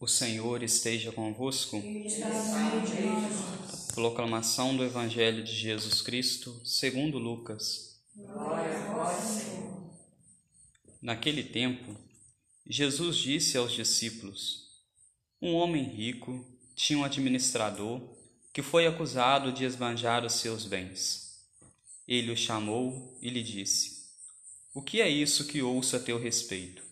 [0.00, 1.78] O Senhor esteja convosco.
[3.94, 8.00] Proclamação do Evangelho de Jesus Cristo, segundo Lucas.
[11.02, 11.94] Naquele tempo,
[12.66, 14.70] Jesus disse aos discípulos:
[15.42, 18.00] Um homem rico tinha um administrador
[18.54, 21.44] que foi acusado de esbanjar os seus bens.
[22.08, 24.06] Ele o chamou e lhe disse:
[24.72, 26.89] O que é isso que ouço a teu respeito?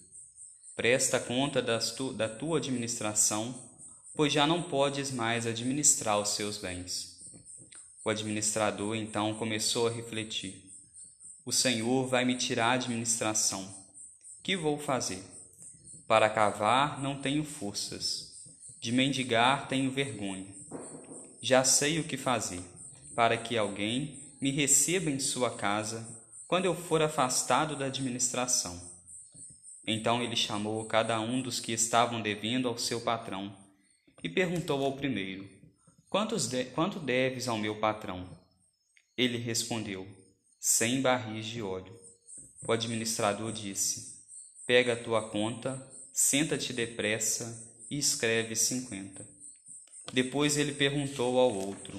[0.79, 1.61] Presta conta
[1.97, 3.53] tu, da tua administração,
[4.15, 7.19] pois já não podes mais administrar os seus bens.
[8.05, 10.71] O administrador então começou a refletir:
[11.45, 13.69] O Senhor vai me tirar a administração.
[14.41, 15.21] Que vou fazer?
[16.07, 18.47] Para cavar não tenho forças,
[18.81, 20.47] de mendigar tenho vergonha.
[21.43, 22.63] Já sei o que fazer,
[23.17, 26.07] para que alguém me receba em sua casa
[26.47, 28.88] quando eu for afastado da administração.
[29.91, 33.57] Então ele chamou cada um dos que estavam devendo ao seu patrão
[34.23, 35.49] e perguntou ao primeiro:
[36.47, 38.29] de Quanto deves ao meu patrão?
[39.17, 40.07] Ele respondeu:
[40.61, 41.99] Cem barris de óleo.
[42.67, 44.23] O administrador disse:
[44.67, 49.27] Pega a tua conta, senta-te depressa e escreve cinquenta.
[50.13, 51.99] Depois ele perguntou ao outro: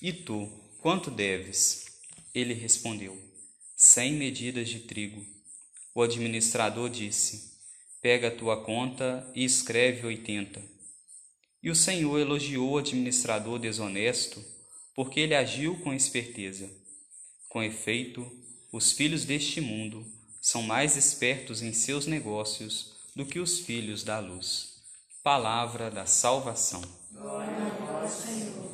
[0.00, 0.48] E tu,
[0.80, 1.86] quanto deves?
[2.32, 3.20] Ele respondeu:
[3.74, 5.33] Cem medidas de trigo.
[5.94, 7.52] O administrador disse:
[8.02, 10.60] Pega a tua conta e escreve oitenta.
[11.62, 14.44] E o Senhor elogiou o administrador desonesto,
[14.94, 16.68] porque ele agiu com esperteza.
[17.48, 18.30] Com efeito,
[18.72, 20.04] os filhos deste mundo
[20.40, 24.74] são mais espertos em seus negócios do que os filhos da luz.
[25.22, 26.82] Palavra da salvação.
[27.12, 28.70] Glória a vós, Senhor.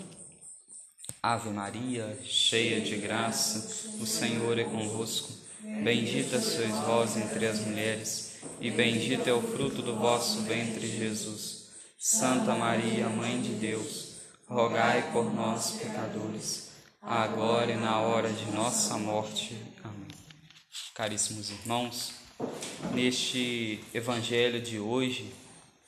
[1.23, 5.40] Ave Maria, cheia de graça, o Senhor é convosco.
[5.63, 11.69] Bendita sois vós entre as mulheres, e bendito é o fruto do vosso ventre, Jesus.
[11.99, 14.15] Santa Maria, Mãe de Deus,
[14.49, 16.71] rogai por nós, pecadores,
[17.03, 19.55] agora e na hora de nossa morte.
[19.85, 20.09] Amém.
[20.95, 22.15] Caríssimos irmãos,
[22.95, 25.31] neste evangelho de hoje,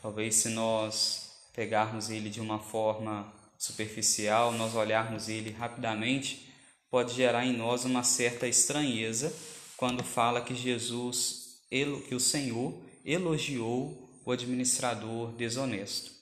[0.03, 6.53] talvez se nós pegarmos ele de uma forma superficial, nós olharmos ele rapidamente,
[6.91, 9.33] pode gerar em nós uma certa estranheza
[9.83, 12.73] quando fala que Jesus, que o Senhor
[13.05, 16.13] elogiou o administrador desonesto.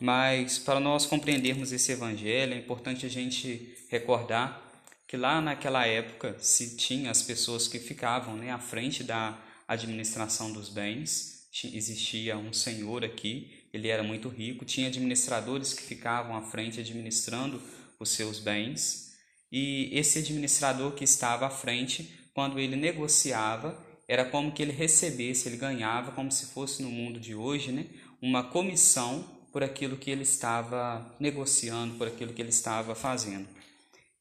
[0.00, 4.62] Mas para nós compreendermos esse evangelho, é importante a gente recordar
[5.06, 10.50] que lá naquela época se tinha as pessoas que ficavam né, à frente da administração
[10.50, 11.50] dos bens.
[11.64, 17.60] Existia um senhor aqui, ele era muito rico, tinha administradores que ficavam à frente administrando
[18.00, 19.12] os seus bens.
[19.52, 25.48] E esse administrador que estava à frente quando ele negociava, era como que ele recebesse,
[25.48, 27.86] ele ganhava, como se fosse no mundo de hoje, né,
[28.20, 33.48] uma comissão por aquilo que ele estava negociando, por aquilo que ele estava fazendo.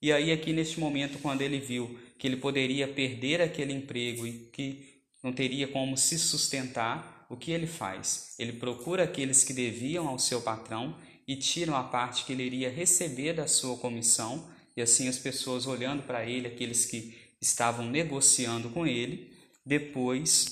[0.01, 4.49] E aí, aqui neste momento, quando ele viu que ele poderia perder aquele emprego e
[4.53, 8.33] que não teria como se sustentar, o que ele faz?
[8.39, 10.95] Ele procura aqueles que deviam ao seu patrão
[11.27, 14.47] e tiram a parte que ele iria receber da sua comissão,
[14.77, 19.31] e assim as pessoas olhando para ele, aqueles que estavam negociando com ele,
[19.65, 20.47] depois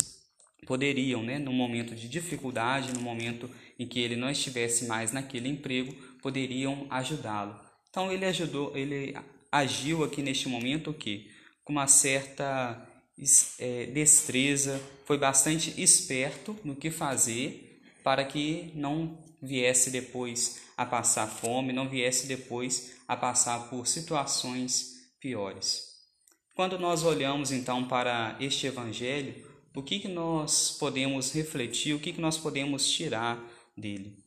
[0.66, 5.50] poderiam, né, no momento de dificuldade, no momento em que ele não estivesse mais naquele
[5.50, 7.60] emprego, poderiam ajudá-lo.
[7.90, 9.14] Então ele ajudou, ele
[9.52, 11.30] agiu aqui neste momento o que
[11.64, 12.90] com uma certa
[13.60, 21.28] é, destreza, foi bastante esperto no que fazer para que não viesse depois a passar
[21.28, 25.93] fome, não viesse depois a passar por situações piores.
[26.56, 29.44] Quando nós olhamos então para este evangelho,
[29.76, 33.44] o que, que nós podemos refletir, o que, que nós podemos tirar
[33.76, 34.24] dele?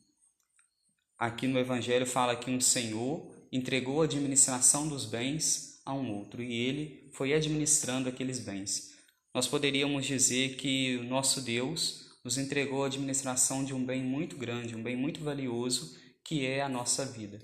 [1.17, 6.43] Aqui no evangelho fala que um senhor entregou a administração dos bens a um outro
[6.43, 8.97] e ele foi administrando aqueles bens.
[9.33, 14.37] Nós poderíamos dizer que o nosso Deus nos entregou a administração de um bem muito
[14.37, 17.39] grande, um bem muito valioso, que é a nossa vida.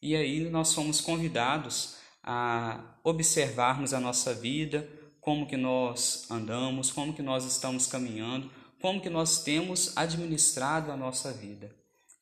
[0.00, 1.97] E aí nós somos convidados
[2.30, 4.86] a observarmos a nossa vida,
[5.18, 8.50] como que nós andamos, como que nós estamos caminhando,
[8.82, 11.74] como que nós temos administrado a nossa vida.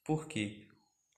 [0.05, 0.69] Por quê?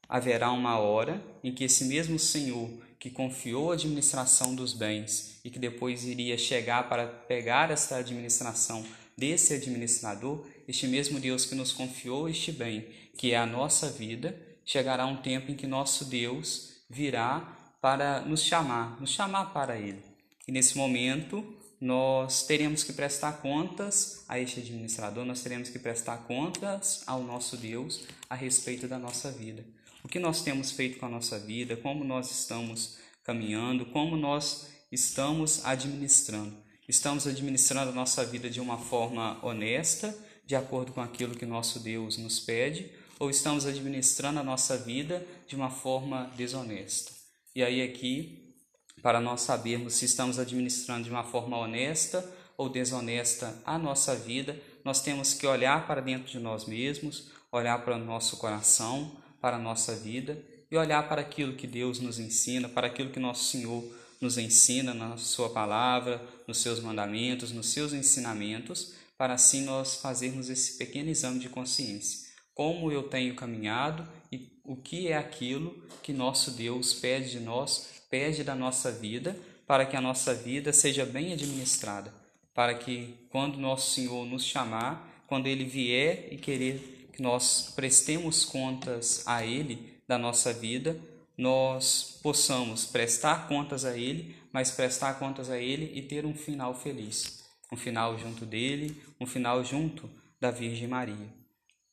[0.09, 5.51] Haverá uma hora em que esse mesmo Senhor que confiou a administração dos bens e
[5.51, 8.83] que depois iria chegar para pegar essa administração
[9.15, 12.87] desse administrador, este mesmo Deus que nos confiou este bem,
[13.19, 18.43] que é a nossa vida, chegará um tempo em que nosso Deus virá para nos
[18.43, 20.03] chamar, nos chamar para Ele.
[20.47, 21.45] E nesse momento,
[21.81, 27.57] nós teremos que prestar contas a este administrador, nós teremos que prestar contas ao nosso
[27.57, 29.65] Deus a respeito da nossa vida.
[30.03, 34.69] O que nós temos feito com a nossa vida, como nós estamos caminhando, como nós
[34.91, 36.57] estamos administrando.
[36.89, 40.17] Estamos administrando a nossa vida de uma forma honesta,
[40.47, 45.25] de acordo com aquilo que nosso Deus nos pede, ou estamos administrando a nossa vida
[45.47, 47.18] de uma forma desonesta.
[47.59, 48.55] E aí aqui
[49.03, 52.25] para nós sabermos se estamos administrando de uma forma honesta
[52.57, 57.85] ou desonesta a nossa vida, nós temos que olhar para dentro de nós mesmos, olhar
[57.85, 59.11] para o nosso coração,
[59.41, 60.41] para a nossa vida
[60.71, 63.85] e olhar para aquilo que Deus nos ensina, para aquilo que nosso Senhor
[64.21, 70.49] nos ensina na Sua palavra, nos seus mandamentos, nos seus ensinamentos, para assim nós fazermos
[70.49, 72.28] esse pequeno exame de consciência.
[72.59, 78.03] Como eu tenho caminhado e o que é aquilo que nosso Deus pede de nós
[78.11, 82.13] pede da nossa vida para que a nossa vida seja bem administrada,
[82.53, 88.45] para que quando nosso Senhor nos chamar, quando Ele vier e querer que nós prestemos
[88.45, 91.01] contas a Ele da nossa vida,
[91.37, 96.75] nós possamos prestar contas a Ele, mas prestar contas a Ele e ter um final
[96.75, 101.38] feliz, um final junto dele, um final junto da Virgem Maria.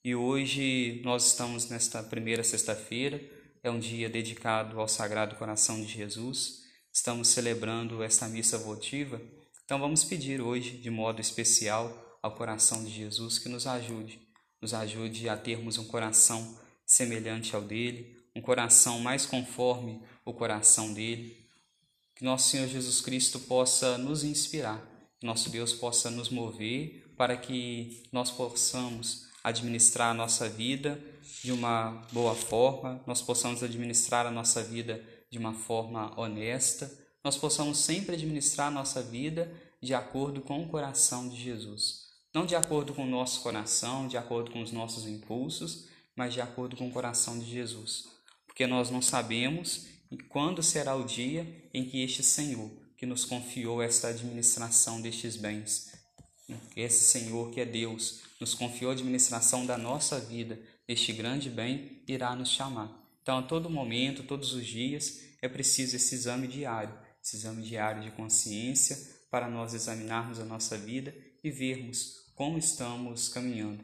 [0.06, 3.20] E hoje nós estamos nesta primeira sexta-feira
[3.64, 6.62] é um dia dedicado ao Sagrado Coração de Jesus.
[6.94, 9.20] Estamos celebrando esta missa votiva,
[9.64, 14.20] então vamos pedir hoje, de modo especial, ao coração de Jesus que nos ajude,
[14.62, 16.56] nos ajude a termos um coração
[16.86, 21.36] semelhante ao dele, um coração mais conforme o coração dele.
[22.16, 24.88] Que nosso Senhor Jesus Cristo possa nos inspirar,
[25.20, 31.00] que nosso Deus possa nos mover para que nós possamos administrar a nossa vida
[31.44, 36.92] de uma boa forma, nós possamos administrar a nossa vida de uma forma honesta,
[37.24, 42.06] nós possamos sempre administrar a nossa vida de acordo com o coração de Jesus.
[42.34, 46.42] Não de acordo com o nosso coração, de acordo com os nossos impulsos, mas de
[46.42, 48.06] acordo com o coração de Jesus.
[48.48, 49.86] Porque nós não sabemos
[50.30, 55.92] quando será o dia em que este Senhor, que nos confiou esta administração destes bens,
[56.76, 62.04] esse Senhor que é Deus, nos confiou a administração da nossa vida, este grande bem
[62.08, 63.04] irá nos chamar.
[63.22, 66.94] Então, a todo momento, todos os dias, é preciso esse exame diário,
[67.24, 68.98] esse exame diário de consciência,
[69.32, 71.14] para nós examinarmos a nossa vida
[71.44, 73.84] e vermos como estamos caminhando.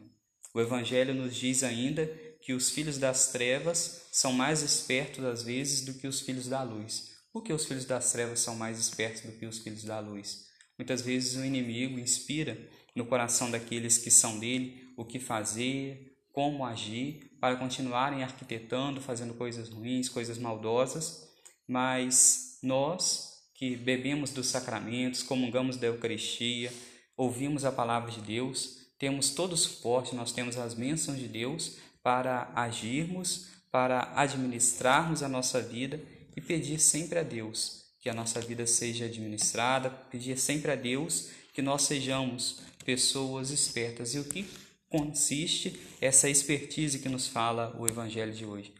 [0.54, 2.06] O Evangelho nos diz ainda
[2.40, 6.62] que os filhos das trevas são mais espertos às vezes do que os filhos da
[6.62, 7.12] luz.
[7.32, 10.46] Por que os filhos das trevas são mais espertos do que os filhos da luz?
[10.82, 12.58] Muitas vezes o inimigo inspira
[12.92, 19.32] no coração daqueles que são dele o que fazer, como agir para continuarem arquitetando, fazendo
[19.32, 21.30] coisas ruins, coisas maldosas,
[21.68, 26.72] mas nós que bebemos dos sacramentos, comungamos da Eucaristia,
[27.16, 31.76] ouvimos a palavra de Deus, temos todo o suporte, nós temos as bênçãos de Deus
[32.02, 36.02] para agirmos, para administrarmos a nossa vida
[36.36, 41.30] e pedir sempre a Deus que a nossa vida seja administrada, pedir sempre a Deus
[41.54, 44.14] que nós sejamos pessoas espertas.
[44.14, 44.44] E o que
[44.90, 48.74] consiste essa expertise que nos fala o Evangelho de hoje.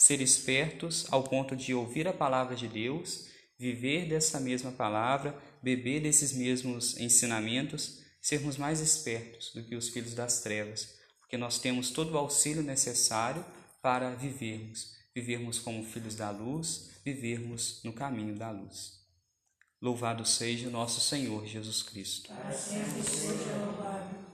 [0.00, 3.28] Ser espertos ao ponto de ouvir a palavra de Deus,
[3.58, 10.14] viver dessa mesma palavra, beber desses mesmos ensinamentos, sermos mais espertos do que os filhos
[10.14, 13.44] das trevas, porque nós temos todo o auxílio necessário
[13.82, 19.00] para vivermos, vivermos como filhos da luz, vivermos no caminho da luz.
[19.80, 22.28] Louvado seja o nosso Senhor Jesus Cristo.
[22.32, 24.31] Para sempre seja louvado.